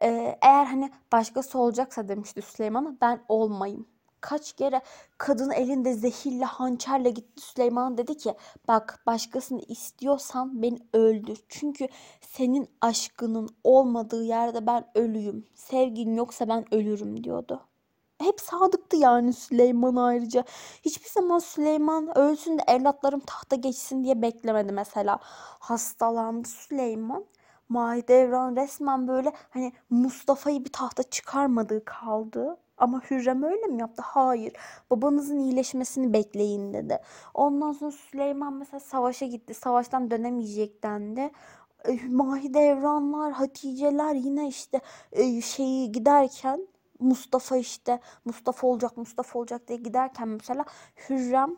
Eğer 0.00 0.64
hani 0.64 0.90
başkası 1.12 1.58
olacaksa 1.58 2.08
demişti 2.08 2.42
Süleyman'a 2.42 2.96
ben 3.00 3.20
olmayayım 3.28 3.86
kaç 4.20 4.52
kere 4.52 4.80
kadın 5.18 5.50
elinde 5.50 5.94
zehirle 5.94 6.44
hançerle 6.44 7.10
gitti 7.10 7.42
Süleyman 7.42 7.98
dedi 7.98 8.16
ki 8.16 8.34
bak 8.68 9.02
başkasını 9.06 9.60
istiyorsan 9.68 10.62
beni 10.62 10.78
öldür. 10.92 11.38
Çünkü 11.48 11.88
senin 12.20 12.68
aşkının 12.80 13.48
olmadığı 13.64 14.24
yerde 14.24 14.66
ben 14.66 14.84
ölüyüm. 14.94 15.46
Sevgin 15.54 16.14
yoksa 16.14 16.48
ben 16.48 16.74
ölürüm 16.74 17.24
diyordu. 17.24 17.60
Hep 18.20 18.40
sadıktı 18.40 18.96
yani 18.96 19.32
Süleyman 19.32 19.96
ayrıca. 19.96 20.44
Hiçbir 20.82 21.08
zaman 21.08 21.38
Süleyman 21.38 22.18
ölsün 22.18 22.58
de 22.58 22.62
evlatlarım 22.68 23.20
tahta 23.20 23.56
geçsin 23.56 24.04
diye 24.04 24.22
beklemedi 24.22 24.72
mesela. 24.72 25.18
Hastalandı 25.58 26.48
Süleyman. 26.48 27.24
Mahidevran 27.68 28.56
resmen 28.56 29.08
böyle 29.08 29.32
hani 29.50 29.72
Mustafa'yı 29.90 30.64
bir 30.64 30.72
tahta 30.72 31.02
çıkarmadığı 31.02 31.84
kaldı. 31.84 32.56
Ama 32.80 33.00
Hürrem 33.10 33.42
öyle 33.42 33.66
mi 33.66 33.80
yaptı? 33.80 34.02
Hayır. 34.06 34.52
Babanızın 34.90 35.38
iyileşmesini 35.38 36.12
bekleyin 36.12 36.72
dedi. 36.72 36.98
Ondan 37.34 37.72
sonra 37.72 37.90
Süleyman 37.90 38.54
mesela 38.54 38.80
savaşa 38.80 39.26
gitti. 39.26 39.54
Savaştan 39.54 40.10
dönemeyecek 40.10 40.82
dendi. 40.82 41.30
E, 41.88 42.08
Mahidevranlar, 42.08 43.32
Haticeler 43.32 44.14
yine 44.14 44.48
işte 44.48 44.80
e, 45.12 45.40
şeyi 45.40 45.92
giderken 45.92 46.68
Mustafa 47.00 47.56
işte 47.56 48.00
Mustafa 48.24 48.66
olacak 48.66 48.96
Mustafa 48.96 49.38
olacak 49.38 49.68
diye 49.68 49.78
giderken 49.78 50.28
mesela 50.28 50.64
Hürrem 51.08 51.56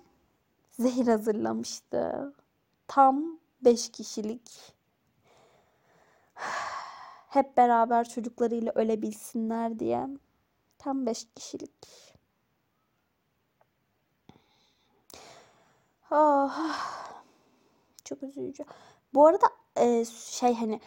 zehir 0.71 1.07
hazırlamıştı. 1.07 2.33
Tam 2.89 3.39
beş 3.65 3.93
kişilik. 3.93 4.75
Hep 7.29 7.57
beraber 7.57 8.09
çocuklarıyla 8.09 8.73
ölebilsinler 8.75 9.79
diye. 9.79 10.09
Tam 10.85 11.07
5 11.07 11.27
kişilik. 11.35 11.71
Oh, 16.11 16.53
çok 18.05 18.23
üzücü. 18.23 18.65
Bu 19.15 19.27
arada 19.27 19.47
e, 19.77 20.05
şey 20.05 20.55
hani 20.55 20.81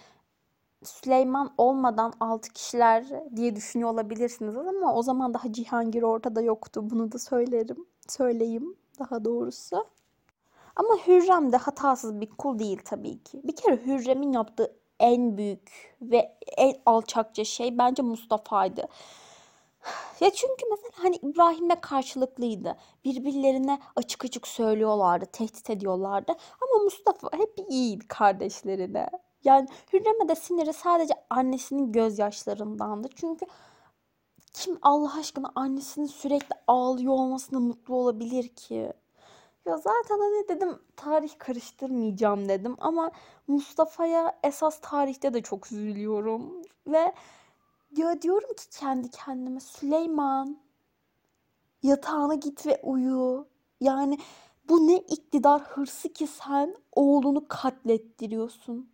Süleyman 0.83 1.53
olmadan 1.57 2.13
6 2.19 2.49
kişiler 2.49 3.05
diye 3.35 3.55
düşünüyor 3.55 3.89
olabilirsiniz 3.89 4.57
ama 4.57 4.95
o 4.95 5.01
zaman 5.01 5.33
daha 5.33 5.53
Cihangir 5.53 6.01
ortada 6.03 6.41
yoktu. 6.41 6.89
Bunu 6.89 7.11
da 7.11 7.19
söylerim. 7.19 7.85
Söyleyeyim 8.07 8.75
daha 8.99 9.25
doğrusu. 9.25 9.85
Ama 10.75 10.97
Hürrem 11.07 11.51
de 11.51 11.57
hatasız 11.57 12.21
bir 12.21 12.29
kul 12.29 12.59
değil 12.59 12.79
tabii 12.85 13.23
ki. 13.23 13.41
Bir 13.43 13.55
kere 13.55 13.85
Hürrem'in 13.85 14.31
yaptığı 14.33 14.75
en 14.99 15.37
büyük 15.37 15.95
ve 16.01 16.37
en 16.57 16.75
alçakça 16.85 17.43
şey 17.43 17.77
bence 17.77 18.01
Mustafa'ydı. 18.01 18.87
Ya 20.19 20.31
çünkü 20.31 20.65
mesela 20.71 20.91
hani 21.03 21.15
İbrahim'le 21.15 21.81
karşılıklıydı. 21.81 22.77
Birbirlerine 23.05 23.79
açık 23.95 24.25
açık 24.25 24.47
söylüyorlardı, 24.47 25.25
tehdit 25.25 25.69
ediyorlardı. 25.69 26.31
Ama 26.61 26.83
Mustafa 26.83 27.29
hep 27.37 27.59
iyiydi 27.69 28.07
kardeşlerine. 28.07 29.09
Yani 29.43 29.67
Hürrem'e 29.93 30.29
de 30.29 30.35
siniri 30.35 30.73
sadece 30.73 31.13
annesinin 31.29 31.91
gözyaşlarındandı. 31.91 33.09
Çünkü 33.15 33.45
kim 34.53 34.77
Allah 34.81 35.19
aşkına 35.19 35.51
annesinin 35.55 36.05
sürekli 36.05 36.55
ağlıyor 36.67 37.13
olmasına 37.13 37.59
mutlu 37.59 37.95
olabilir 37.95 38.47
ki? 38.47 38.93
Ya 39.65 39.77
zaten 39.77 40.19
hani 40.19 40.47
dedim 40.47 40.79
tarih 40.95 41.31
karıştırmayacağım 41.37 42.49
dedim 42.49 42.75
ama 42.79 43.11
Mustafa'ya 43.47 44.39
esas 44.43 44.79
tarihte 44.81 45.33
de 45.33 45.41
çok 45.41 45.71
üzülüyorum. 45.71 46.61
Ve 46.87 47.13
ya 47.97 48.21
diyorum 48.21 48.49
ki 48.55 48.69
kendi 48.79 49.09
kendime 49.09 49.59
Süleyman 49.59 50.57
yatağına 51.83 52.35
git 52.35 52.65
ve 52.65 52.79
uyu. 52.83 53.47
Yani 53.81 54.17
bu 54.69 54.87
ne 54.87 54.97
iktidar 54.97 55.61
hırsı 55.61 56.09
ki 56.13 56.27
sen 56.27 56.75
oğlunu 56.91 57.47
katlettiriyorsun. 57.47 58.89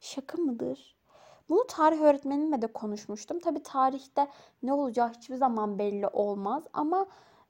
Şaka 0.00 0.38
mıdır? 0.38 0.96
Bunu 1.48 1.66
tarih 1.66 2.00
öğretmenimle 2.00 2.62
de 2.62 2.66
konuşmuştum. 2.66 3.38
Tabii 3.38 3.62
tarihte 3.62 4.28
ne 4.62 4.72
olacağı 4.72 5.12
hiçbir 5.12 5.36
zaman 5.36 5.78
belli 5.78 6.08
olmaz 6.08 6.64
ama 6.72 7.06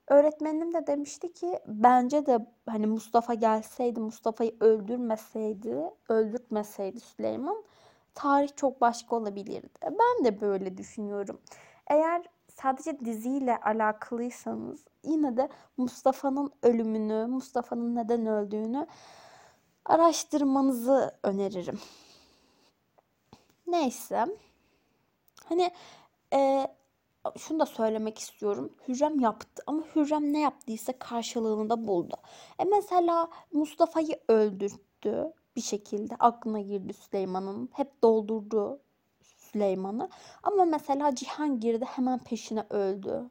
öğretmenim 0.09 0.75
de 0.75 0.87
demişti 0.87 1.33
ki 1.33 1.59
bence 1.67 2.27
de 2.27 2.47
hani 2.67 2.87
Mustafa 2.87 3.35
gelseydi, 3.35 4.01
Mustafa'yı 4.01 4.57
öldürmeseydi, 4.61 5.91
öldürtmeseydi 6.09 7.01
Süleyman 7.01 7.65
tarih 8.17 8.57
çok 8.57 8.81
başka 8.81 9.17
olabilirdi. 9.17 9.69
Ben 9.83 10.25
de 10.25 10.41
böyle 10.41 10.77
düşünüyorum. 10.77 11.41
Eğer 11.87 12.23
sadece 12.49 13.01
diziyle 13.01 13.61
alakalıysanız 13.61 14.85
yine 15.05 15.37
de 15.37 15.49
Mustafa'nın 15.77 16.53
ölümünü, 16.63 17.27
Mustafa'nın 17.27 17.97
neden 17.97 18.27
öldüğünü 18.27 18.87
araştırmanızı 19.85 21.19
öneririm. 21.23 21.81
Neyse. 23.67 24.27
Hani 25.49 25.71
e, 26.33 26.67
şunu 27.39 27.61
da 27.61 27.67
söylemek 27.67 28.19
istiyorum. 28.19 28.73
Hürrem 28.89 29.21
yaptı 29.21 29.63
ama 29.67 29.83
Hürrem 29.95 30.33
ne 30.33 30.41
yaptıysa 30.41 30.93
karşılığını 30.99 31.71
da 31.71 31.87
buldu. 31.87 32.17
E 32.59 32.65
mesela 32.65 33.29
Mustafa'yı 33.53 34.21
öldürttü 34.29 35.33
bir 35.57 35.61
şekilde 35.61 36.17
aklına 36.19 36.61
girdi 36.61 36.93
Süleyman'ın. 36.93 37.69
Hep 37.73 38.03
doldurdu 38.03 38.81
Süleyman'ı. 39.23 40.09
Ama 40.43 40.65
mesela 40.65 41.15
Cihangir 41.15 41.81
de 41.81 41.85
hemen 41.85 42.19
peşine 42.19 42.65
öldü. 42.71 43.31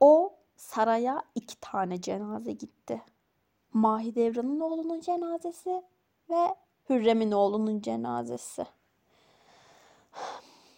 O 0.00 0.34
saraya 0.56 1.22
iki 1.34 1.60
tane 1.60 2.00
cenaze 2.00 2.52
gitti. 2.52 3.02
Mahidevran'ın 3.72 4.60
oğlunun 4.60 5.00
cenazesi 5.00 5.82
ve 6.30 6.54
Hürrem'in 6.88 7.32
oğlunun 7.32 7.80
cenazesi. 7.80 8.66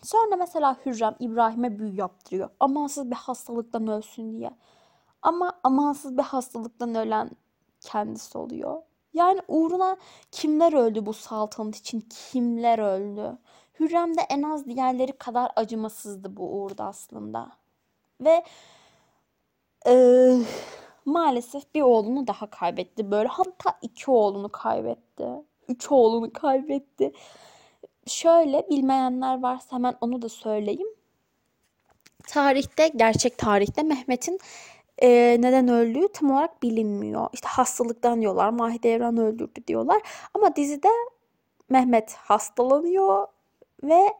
Sonra 0.02 0.36
mesela 0.36 0.76
Hürrem 0.86 1.16
İbrahim'e 1.18 1.78
büyü 1.78 1.96
yaptırıyor. 1.96 2.50
Amansız 2.60 3.10
bir 3.10 3.16
hastalıktan 3.16 3.88
ölsün 3.88 4.32
diye. 4.32 4.50
Ama 5.22 5.60
amansız 5.62 6.18
bir 6.18 6.22
hastalıktan 6.22 6.94
ölen 6.94 7.30
kendisi 7.80 8.38
oluyor. 8.38 8.82
Yani 9.14 9.40
uğruna 9.48 9.96
kimler 10.30 10.72
öldü 10.72 11.06
bu 11.06 11.12
saltanat 11.12 11.76
için? 11.76 12.00
Kimler 12.00 12.78
öldü? 12.78 13.38
Hürrem 13.80 14.16
de 14.16 14.20
en 14.30 14.42
az 14.42 14.66
diğerleri 14.66 15.12
kadar 15.12 15.52
acımasızdı 15.56 16.36
bu 16.36 16.42
uğurda 16.42 16.84
aslında. 16.84 17.50
Ve 18.20 18.44
e, 19.86 19.94
maalesef 21.04 21.74
bir 21.74 21.82
oğlunu 21.82 22.26
daha 22.26 22.50
kaybetti. 22.50 23.10
Böyle 23.10 23.28
hatta 23.28 23.78
iki 23.82 24.10
oğlunu 24.10 24.48
kaybetti. 24.48 25.28
Üç 25.68 25.92
oğlunu 25.92 26.32
kaybetti. 26.32 27.12
Şöyle 28.06 28.66
bilmeyenler 28.70 29.42
varsa 29.42 29.76
hemen 29.76 29.96
onu 30.00 30.22
da 30.22 30.28
söyleyeyim. 30.28 30.88
Tarihte, 32.26 32.88
gerçek 32.88 33.38
tarihte 33.38 33.82
Mehmet'in 33.82 34.38
e, 34.98 35.36
neden 35.40 35.68
öldüğü 35.68 36.08
tam 36.12 36.30
olarak 36.30 36.62
bilinmiyor. 36.62 37.28
İşte 37.32 37.48
hastalıktan 37.48 38.20
diyorlar, 38.20 38.50
Mahidevran 38.50 39.16
öldürdü 39.16 39.66
diyorlar. 39.66 40.02
Ama 40.34 40.56
dizide 40.56 40.88
Mehmet 41.68 42.12
hastalanıyor 42.12 43.26
ve 43.82 44.14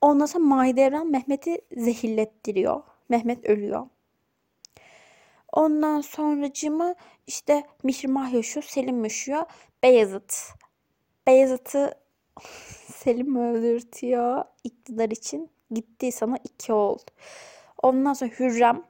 ondan 0.00 0.26
sonra 0.26 0.44
Mahidevran 0.44 1.06
Mehmet'i 1.06 1.60
zehirlettiriyor. 1.76 2.82
Mehmet 3.08 3.46
ölüyor. 3.46 3.86
Ondan 5.52 6.00
sonracığımı 6.00 6.94
işte 7.26 7.62
Mihrimah 7.82 8.32
yaşıyor, 8.32 8.64
Selim 8.64 9.04
yaşıyor. 9.04 9.44
Beyazıt. 9.82 10.34
Beyazıt'ı 11.26 11.94
Selim 12.94 13.36
öldürtüyor 13.36 14.44
iktidar 14.64 15.10
için. 15.10 15.50
Gitti 15.70 16.12
sana 16.12 16.38
iki 16.44 16.72
oldu. 16.72 17.10
Ondan 17.82 18.12
sonra 18.12 18.30
Hürrem 18.30 18.82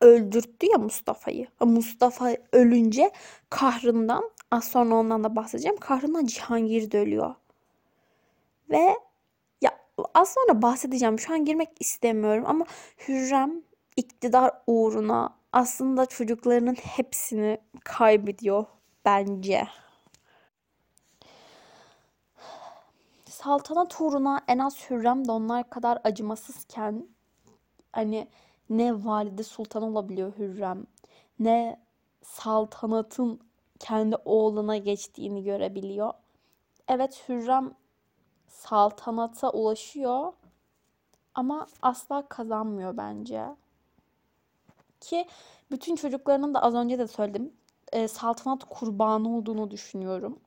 öldürttü 0.00 0.66
ya 0.66 0.78
Mustafa'yı. 0.78 1.46
Mustafa 1.60 2.36
ölünce 2.52 3.10
kahrından 3.50 4.30
az 4.50 4.64
sonra 4.64 4.94
ondan 4.94 5.24
da 5.24 5.36
bahsedeceğim. 5.36 5.76
Kahrından 5.76 6.26
Cihangir 6.26 6.90
de 6.90 7.00
ölüyor. 7.00 7.34
Ve 8.70 8.96
ya 9.60 9.78
az 10.14 10.34
sonra 10.34 10.62
bahsedeceğim. 10.62 11.18
Şu 11.18 11.32
an 11.32 11.44
girmek 11.44 11.68
istemiyorum 11.80 12.44
ama 12.46 12.66
Hürrem 13.08 13.62
iktidar 13.96 14.52
uğruna 14.66 15.36
aslında 15.52 16.06
çocuklarının 16.06 16.74
hepsini 16.74 17.58
kaybediyor 17.84 18.64
bence. 19.04 19.68
Saltanat 23.24 24.00
uğruna 24.00 24.40
en 24.48 24.58
az 24.58 24.90
Hürrem 24.90 25.28
de 25.28 25.32
onlar 25.32 25.70
kadar 25.70 25.98
acımasızken 26.04 27.08
hani 27.92 28.28
ne 28.70 29.04
valide 29.04 29.42
sultan 29.42 29.82
olabiliyor 29.82 30.32
Hürrem 30.38 30.86
ne 31.38 31.80
saltanatın 32.22 33.40
kendi 33.78 34.16
oğluna 34.24 34.76
geçtiğini 34.76 35.44
görebiliyor. 35.44 36.12
Evet 36.88 37.24
Hürrem 37.28 37.74
saltanata 38.48 39.50
ulaşıyor 39.50 40.32
ama 41.34 41.66
asla 41.82 42.28
kazanmıyor 42.28 42.96
bence. 42.96 43.44
Ki 45.00 45.26
bütün 45.70 45.96
çocuklarının 45.96 46.54
da 46.54 46.62
az 46.62 46.74
önce 46.74 46.98
de 46.98 47.06
söyledim 47.06 47.52
e, 47.92 48.08
saltanat 48.08 48.64
kurbanı 48.64 49.36
olduğunu 49.36 49.70
düşünüyorum. 49.70 50.40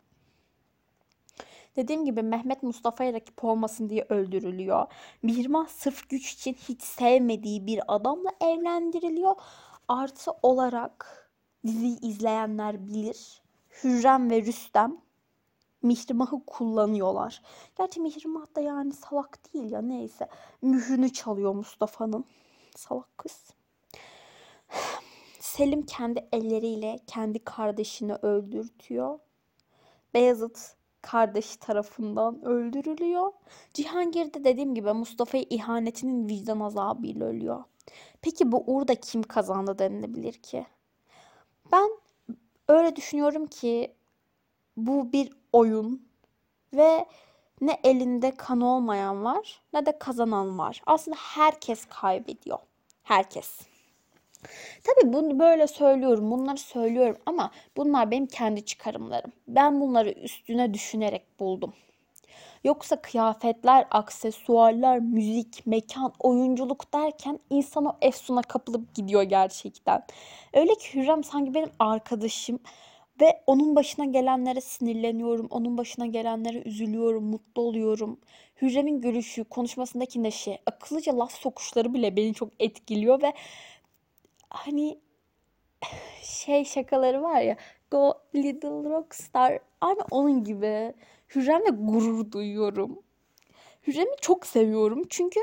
Dediğim 1.76 2.06
gibi 2.06 2.24
Mehmet 2.24 2.64
Mustafa'ya 2.64 3.14
rakip 3.14 3.44
olmasın 3.44 3.90
diye 3.90 4.06
öldürülüyor. 4.10 4.86
Mihrimah 5.24 5.68
sırf 5.68 6.10
güç 6.10 6.34
için 6.34 6.54
hiç 6.54 6.82
sevmediği 6.82 7.68
bir 7.68 7.96
adamla 7.96 8.30
evlendiriliyor. 8.42 9.36
Artı 9.88 10.32
olarak 10.44 11.30
diziyi 11.66 12.00
izleyenler 12.00 12.88
bilir. 12.88 13.42
Hürrem 13.84 14.30
ve 14.30 14.42
Rüstem 14.42 14.98
Mihrimah'ı 15.84 16.46
kullanıyorlar. 16.48 17.42
Gerçi 17.78 18.00
Mihrimah 18.00 18.56
da 18.56 18.62
yani 18.62 18.94
salak 18.94 19.54
değil 19.54 19.72
ya 19.72 19.82
neyse. 19.82 20.28
Mührünü 20.62 21.14
çalıyor 21.14 21.54
Mustafa'nın. 21.56 22.26
Salak 22.76 23.18
kız. 23.18 23.54
Selim 25.40 25.86
kendi 25.86 26.28
elleriyle 26.32 27.00
kendi 27.08 27.44
kardeşini 27.44 28.16
öldürtüyor. 28.16 29.20
Beyazıt 30.14 30.76
kardeşi 31.04 31.60
tarafından 31.60 32.46
öldürülüyor. 32.46 33.32
Cihangir 33.74 34.34
de 34.34 34.44
dediğim 34.44 34.76
gibi 34.76 34.94
Mustafa'ya 34.94 35.44
ihanetinin 35.50 36.28
vicdan 36.28 36.60
azabıyla 36.60 37.26
ölüyor. 37.26 37.64
Peki 38.22 38.52
bu 38.52 38.64
uğurda 38.68 38.96
kim 38.96 39.24
kazandı 39.24 39.80
denilebilir 39.80 40.34
ki? 40.34 40.66
Ben 41.72 41.90
öyle 42.68 42.96
düşünüyorum 42.96 43.48
ki 43.48 43.96
bu 44.78 45.14
bir 45.14 45.34
oyun 45.54 46.08
ve 46.74 47.06
ne 47.62 47.80
elinde 47.84 48.32
kan 48.32 48.62
olmayan 48.62 49.24
var 49.24 49.62
ne 49.74 49.86
de 49.86 50.00
kazanan 50.00 50.58
var. 50.58 50.82
Aslında 50.86 51.18
herkes 51.20 51.86
kaybediyor. 51.86 52.60
Herkes. 53.04 53.73
Tabii 54.84 55.14
bunu 55.14 55.40
böyle 55.40 55.68
söylüyorum, 55.68 56.32
bunları 56.32 56.58
söylüyorum 56.58 57.18
ama 57.26 57.52
bunlar 57.78 58.12
benim 58.12 58.26
kendi 58.26 58.66
çıkarımlarım. 58.66 59.32
Ben 59.48 59.82
bunları 59.82 60.12
üstüne 60.12 60.74
düşünerek 60.74 61.40
buldum. 61.40 61.74
Yoksa 62.64 63.02
kıyafetler, 63.02 63.88
aksesuarlar, 63.92 65.00
müzik, 65.00 65.66
mekan, 65.66 66.14
oyunculuk 66.20 66.94
derken 66.94 67.40
insan 67.50 67.86
o 67.86 67.98
efsuna 68.02 68.42
kapılıp 68.42 68.96
gidiyor 68.96 69.24
gerçekten. 69.24 70.04
Öyle 70.54 70.76
ki 70.76 70.94
Hürrem 70.94 71.24
sanki 71.24 71.54
benim 71.54 71.72
arkadaşım 71.80 72.60
ve 73.22 73.44
onun 73.48 73.76
başına 73.76 74.06
gelenlere 74.06 74.62
sinirleniyorum, 74.62 75.48
onun 75.50 75.78
başına 75.78 76.06
gelenlere 76.06 76.58
üzülüyorum, 76.58 77.24
mutlu 77.24 77.62
oluyorum. 77.62 78.20
Hürrem'in 78.62 79.02
gülüşü, 79.02 79.44
konuşmasındaki 79.44 80.24
neşe, 80.24 80.60
akıllıca 80.66 81.20
laf 81.20 81.32
sokuşları 81.32 81.94
bile 81.94 82.16
beni 82.16 82.34
çok 82.34 82.50
etkiliyor 82.60 83.22
ve 83.22 83.34
hani 84.54 85.00
şey 86.24 86.66
şakaları 86.66 87.24
var 87.24 87.42
ya 87.42 87.58
Go 87.92 88.14
Little 88.36 88.90
Rockstar 88.90 89.60
aynı 89.82 90.02
onun 90.12 90.44
gibi. 90.44 90.94
Hürrem'le 91.36 91.88
gurur 91.88 92.32
duyuyorum. 92.32 93.00
Hürrem'i 93.88 94.16
çok 94.22 94.46
seviyorum 94.46 95.04
çünkü 95.10 95.40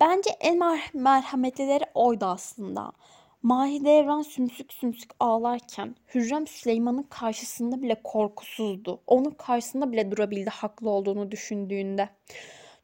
bence 0.00 0.30
en 0.40 0.58
mer- 0.58 0.96
merhametlileri 0.96 1.84
oydu 1.94 2.24
aslında. 2.24 2.92
Mahidevran 3.42 4.22
sümsük 4.22 4.72
sümsük 4.72 5.10
ağlarken 5.20 5.96
Hürrem 6.14 6.46
Süleyman'ın 6.46 7.02
karşısında 7.02 7.82
bile 7.82 8.02
korkusuzdu. 8.04 9.00
Onun 9.06 9.30
karşısında 9.30 9.92
bile 9.92 10.10
durabildi 10.10 10.50
haklı 10.50 10.90
olduğunu 10.90 11.30
düşündüğünde. 11.30 12.08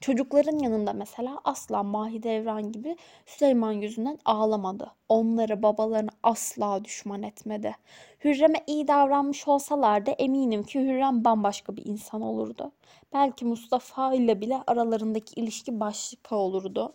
Çocukların 0.04 0.58
yanında 0.58 0.92
mesela 0.92 1.40
asla 1.44 1.82
Mahidevran 1.82 2.72
gibi 2.72 2.96
Süleyman 3.26 3.72
yüzünden 3.72 4.18
ağlamadı. 4.24 4.92
Onları 5.08 5.62
babalarını 5.62 6.10
asla 6.22 6.84
düşman 6.84 7.22
etmedi. 7.22 7.76
Hürrem'e 8.24 8.64
iyi 8.66 8.88
davranmış 8.88 9.48
olsalardı 9.48 10.10
eminim 10.10 10.62
ki 10.62 10.80
Hürrem 10.80 11.24
bambaşka 11.24 11.76
bir 11.76 11.86
insan 11.86 12.22
olurdu. 12.22 12.72
Belki 13.12 13.44
Mustafa 13.44 14.14
ile 14.14 14.40
bile 14.40 14.62
aralarındaki 14.66 15.40
ilişki 15.40 15.80
başka 15.80 16.36
olurdu. 16.36 16.92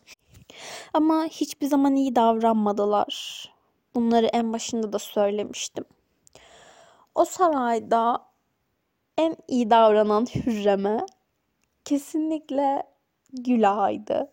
Ama 0.94 1.26
hiçbir 1.26 1.68
zaman 1.68 1.96
iyi 1.96 2.16
davranmadılar. 2.16 3.46
Bunları 3.96 4.26
en 4.26 4.54
başında 4.54 4.94
da 4.94 5.00
söylemiştim. 5.00 5.86
O 7.16 7.26
sarayda 7.26 8.26
en 9.18 9.36
iyi 9.48 9.70
davranan 9.70 10.26
Hürrem'e 10.26 11.06
kesinlikle 11.86 12.89
Gülağa'ydı. 13.34 14.32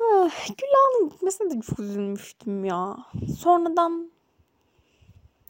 Ah, 0.00 0.46
Gülağa'nın 0.58 1.08
gitmesine 1.10 1.50
de 1.50 1.60
çok 1.60 1.78
üzülmüştüm 1.80 2.64
ya. 2.64 2.96
Sonradan 3.38 4.10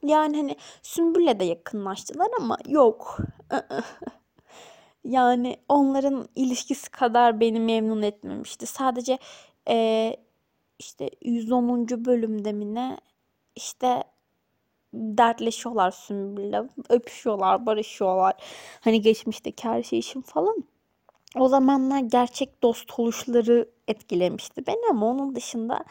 yani 0.03 0.37
hani 0.37 0.57
Sümbül'le 0.83 1.41
de 1.41 1.45
yakınlaştılar 1.45 2.29
ama 2.41 2.59
yok. 2.69 3.19
Yani 5.05 5.57
onların 5.69 6.29
ilişkisi 6.37 6.91
kadar 6.91 7.41
beni 7.41 7.61
memnun 7.61 8.03
etmemişti. 8.03 8.67
Sadece 8.67 9.19
eee, 9.69 10.17
işte 10.79 11.11
110. 11.23 12.05
bölümde 12.05 12.53
mi 12.53 12.75
ne 12.75 12.99
işte 13.57 14.05
dertleşiyorlar 14.95 15.91
Sümbül'le. 15.91 16.69
Öpüşüyorlar, 16.91 17.67
barışıyorlar. 17.67 18.35
Hani 18.81 19.03
geçmişteki 19.03 19.65
her 19.69 19.83
şey 19.83 19.99
için 19.99 20.23
falan. 20.23 20.65
O 21.37 21.49
zamanlar 21.49 22.01
gerçek 22.01 22.63
dost 22.63 22.99
oluşları 22.99 23.69
etkilemişti 23.89 24.67
beni 24.67 24.91
ama 24.91 25.07
onun 25.07 25.35
dışında 25.35 25.85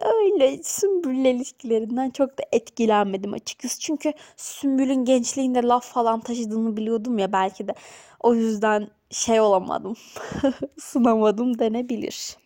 öyle 0.00 0.62
Sümbül'le 0.62 1.24
ilişkilerinden 1.34 2.10
çok 2.10 2.38
da 2.38 2.42
etkilenmedim 2.52 3.32
açıkçası. 3.32 3.80
Çünkü 3.80 4.12
Sümbül'ün 4.36 5.04
gençliğinde 5.04 5.62
laf 5.62 5.84
falan 5.86 6.20
taşıdığını 6.20 6.76
biliyordum 6.76 7.18
ya 7.18 7.32
belki 7.32 7.68
de 7.68 7.74
o 8.20 8.34
yüzden 8.34 8.88
şey 9.10 9.40
olamadım. 9.40 9.94
Sınamadım 10.78 11.58
denebilir. 11.58 12.36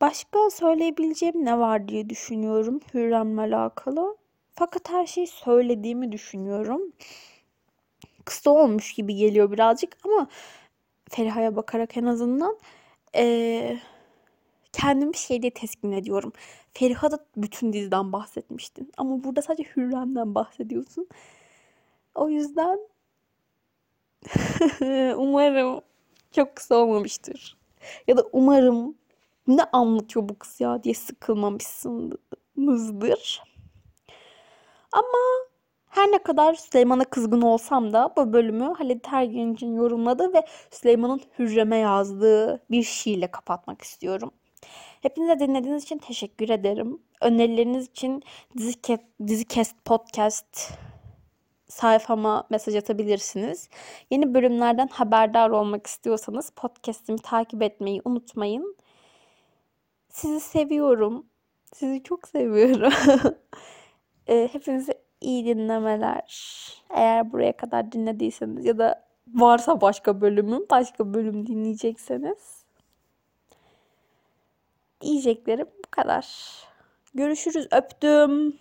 Başka 0.00 0.50
söyleyebileceğim 0.50 1.44
ne 1.44 1.58
var 1.58 1.88
diye 1.88 2.10
düşünüyorum 2.10 2.80
Hürrem'le 2.94 3.38
alakalı. 3.38 4.16
Fakat 4.52 4.90
her 4.90 5.06
şeyi 5.06 5.26
söylediğimi 5.26 6.12
düşünüyorum. 6.12 6.92
Kısa 8.28 8.50
olmuş 8.50 8.92
gibi 8.92 9.14
geliyor 9.14 9.52
birazcık 9.52 9.96
ama 10.04 10.28
Feriha'ya 11.10 11.56
bakarak 11.56 11.96
en 11.96 12.04
azından 12.04 12.58
eee 13.14 13.80
kendimi 14.72 15.16
şeyde 15.16 15.50
teskin 15.50 15.92
ediyorum. 15.92 16.32
Feriha 16.72 17.10
da 17.10 17.18
bütün 17.36 17.72
diziden 17.72 18.12
bahsetmiştin. 18.12 18.92
Ama 18.96 19.24
burada 19.24 19.42
sadece 19.42 19.70
Hürrem'den 19.76 20.34
bahsediyorsun. 20.34 21.08
O 22.14 22.28
yüzden 22.28 22.78
umarım 25.16 25.80
çok 26.32 26.56
kısa 26.56 26.76
olmamıştır. 26.76 27.58
Ya 28.06 28.16
da 28.16 28.24
umarım 28.32 28.94
ne 29.46 29.64
anlatıyor 29.64 30.28
bu 30.28 30.38
kız 30.38 30.60
ya 30.60 30.82
diye 30.84 30.94
sıkılmamışsınızdır. 30.94 33.42
Ama 34.92 35.47
her 35.98 36.12
ne 36.12 36.18
kadar 36.18 36.54
Süleyman'a 36.54 37.04
kızgın 37.04 37.42
olsam 37.42 37.92
da 37.92 38.12
bu 38.16 38.32
bölümü 38.32 38.64
Halit 38.64 39.06
Ergenç'in 39.12 39.74
yorumladığı 39.74 40.32
ve 40.34 40.46
Süleyman'ın 40.70 41.20
Hürrem'e 41.38 41.76
yazdığı 41.76 42.62
bir 42.70 42.82
şiirle 42.82 43.30
kapatmak 43.30 43.82
istiyorum. 43.82 44.30
Hepinize 45.02 45.38
dinlediğiniz 45.38 45.82
için 45.82 45.98
teşekkür 45.98 46.48
ederim. 46.48 47.02
Önerileriniz 47.20 47.88
için 47.88 48.22
Dizikest, 49.26 49.84
Podcast 49.84 50.72
sayfama 51.68 52.46
mesaj 52.50 52.76
atabilirsiniz. 52.76 53.68
Yeni 54.10 54.34
bölümlerden 54.34 54.88
haberdar 54.88 55.50
olmak 55.50 55.86
istiyorsanız 55.86 56.50
podcast'imi 56.50 57.18
takip 57.18 57.62
etmeyi 57.62 58.02
unutmayın. 58.04 58.76
Sizi 60.08 60.40
seviyorum. 60.40 61.26
Sizi 61.74 62.02
çok 62.02 62.28
seviyorum. 62.28 62.92
Ee, 64.30 64.48
Hepinize 64.52 65.07
iyi 65.20 65.44
dinlemeler. 65.44 66.48
Eğer 66.90 67.32
buraya 67.32 67.56
kadar 67.56 67.92
dinlediyseniz 67.92 68.64
ya 68.64 68.78
da 68.78 69.04
varsa 69.34 69.80
başka 69.80 70.20
bölümüm, 70.20 70.66
başka 70.70 71.14
bölüm 71.14 71.46
dinleyecekseniz 71.46 72.64
diyeceklerim 75.00 75.66
bu 75.66 75.90
kadar. 75.90 76.26
Görüşürüz. 77.14 77.68
Öptüm. 77.70 78.58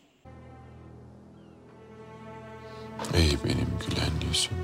Ey 3.14 3.38
benim 3.46 3.68
gülen 3.88 4.28
yüzüm. 4.30 4.58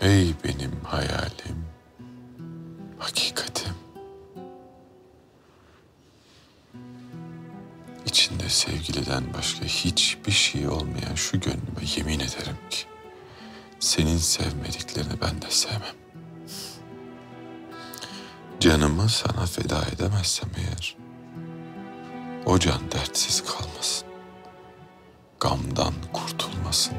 Ey 0.00 0.34
benim 0.44 0.80
hayalim. 0.84 1.66
Hakikatim. 2.98 3.83
İçinde 8.14 8.48
sevgiliden 8.48 9.34
başka 9.34 9.64
hiçbir 9.64 10.32
şey 10.32 10.68
olmayan 10.68 11.14
şu 11.14 11.40
gönlüme 11.40 11.82
yemin 11.96 12.20
ederim 12.20 12.58
ki 12.70 12.84
senin 13.80 14.18
sevmediklerini 14.18 15.20
ben 15.22 15.42
de 15.42 15.50
sevmem. 15.50 15.96
Canımı 18.60 19.08
sana 19.08 19.46
feda 19.46 19.82
edemezsem 19.92 20.50
eğer 20.56 20.96
o 22.46 22.58
can 22.58 22.90
dertsiz 22.92 23.44
kalmasın. 23.44 24.08
Gamdan 25.40 25.94
kurtulmasın. 26.12 26.96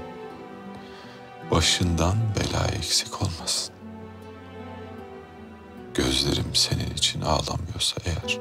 Başından 1.52 2.18
bela 2.36 2.68
eksik 2.68 3.22
olmasın. 3.22 3.76
Gözlerim 5.94 6.56
senin 6.56 6.94
için 6.94 7.22
ağlamıyorsa 7.22 7.96
eğer 8.06 8.40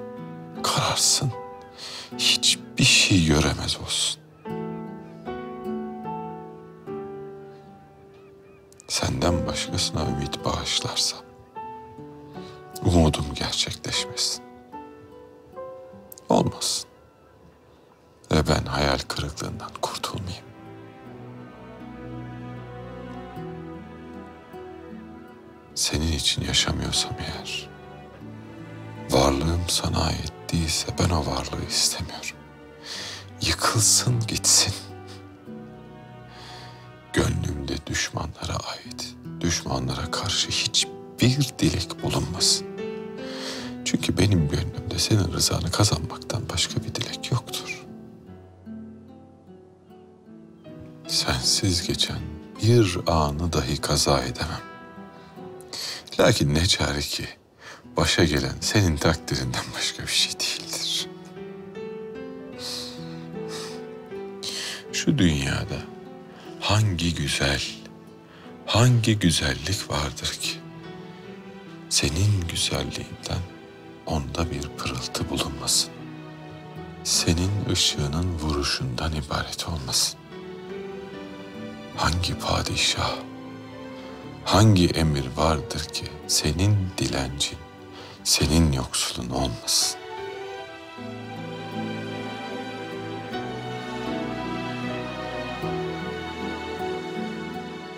kararsın. 0.62 1.43
Hiçbir 2.18 2.84
şey 2.84 3.26
göremez 3.26 3.78
olsun. 3.80 4.20
Senden 8.88 9.46
başkasına 9.46 10.02
ümit 10.02 10.44
bağışlarsam 10.44 11.20
umudum 12.84 13.26
gerçekleşmesin. 13.34 14.44
Olmasın. 16.28 16.90
Ve 18.32 18.48
ben 18.48 18.64
hayal 18.64 18.98
kırıklığından 18.98 19.70
kurtulmayayım. 19.82 20.44
Senin 25.74 26.12
için 26.12 26.42
yaşamıyorsam 26.42 27.12
eğer, 27.18 27.70
varlığım 29.10 29.62
sana 29.68 30.00
ait 30.04 30.33
değilse 30.54 30.86
ben 30.98 31.10
o 31.10 31.26
varlığı 31.26 31.64
istemiyorum. 31.68 32.36
Yıkılsın 33.42 34.26
gitsin. 34.28 34.74
Gönlümde 37.12 37.86
düşmanlara 37.86 38.56
ait, 38.56 39.14
düşmanlara 39.40 40.10
karşı 40.10 40.48
hiçbir 40.48 41.48
dilek 41.58 42.02
bulunmasın. 42.02 42.66
Çünkü 43.84 44.18
benim 44.18 44.48
gönlümde 44.48 44.98
senin 44.98 45.32
rızanı 45.32 45.70
kazanmaktan 45.70 46.42
başka 46.52 46.84
bir 46.84 46.94
dilek 46.94 47.32
yoktur. 47.32 47.84
sensiz 51.08 51.86
geçen 51.86 52.18
bir 52.62 52.98
anı 53.06 53.52
dahi 53.52 53.80
kaza 53.80 54.20
edemem. 54.20 54.60
Lakin 56.20 56.54
ne 56.54 56.66
çare 56.66 57.00
ki 57.00 57.24
başa 57.96 58.24
gelen 58.24 58.54
senin 58.60 58.96
takdirinden 58.96 59.64
başka 59.76 60.02
bir 60.02 60.08
şey 60.08 60.32
değildir. 60.32 61.08
Şu 64.92 65.18
dünyada 65.18 65.82
hangi 66.60 67.14
güzel, 67.14 67.62
hangi 68.66 69.18
güzellik 69.18 69.90
vardır 69.90 70.38
ki 70.40 70.50
senin 71.88 72.48
güzelliğinden 72.50 73.42
onda 74.06 74.50
bir 74.50 74.62
pırıltı 74.78 75.30
bulunmasın. 75.30 75.90
Senin 77.04 77.50
ışığının 77.70 78.38
vuruşundan 78.38 79.12
ibaret 79.12 79.68
olmasın. 79.68 80.18
Hangi 81.96 82.38
padişah, 82.38 83.14
hangi 84.44 84.86
emir 84.86 85.24
vardır 85.36 85.84
ki 85.84 86.04
senin 86.26 86.76
dilencin, 86.98 87.58
senin 88.24 88.72
yoksulun 88.72 89.30
olmasın. 89.30 90.03